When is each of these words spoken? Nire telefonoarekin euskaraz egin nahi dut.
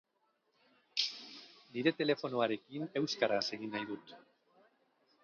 Nire 1.75 1.93
telefonoarekin 1.99 2.89
euskaraz 3.03 3.43
egin 3.59 3.73
nahi 3.77 3.89
dut. 3.93 4.15